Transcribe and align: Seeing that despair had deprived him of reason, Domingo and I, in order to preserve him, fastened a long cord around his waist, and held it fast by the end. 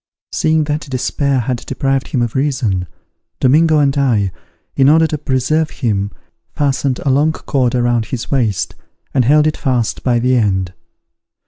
Seeing 0.31 0.63
that 0.63 0.89
despair 0.89 1.41
had 1.41 1.57
deprived 1.57 2.07
him 2.07 2.23
of 2.23 2.33
reason, 2.33 2.87
Domingo 3.39 3.77
and 3.77 3.95
I, 3.95 4.31
in 4.75 4.89
order 4.89 5.05
to 5.05 5.15
preserve 5.19 5.69
him, 5.69 6.09
fastened 6.55 6.97
a 7.05 7.11
long 7.11 7.31
cord 7.33 7.75
around 7.75 8.05
his 8.07 8.31
waist, 8.31 8.73
and 9.13 9.23
held 9.25 9.45
it 9.45 9.57
fast 9.57 10.01
by 10.01 10.17
the 10.17 10.35
end. 10.35 10.73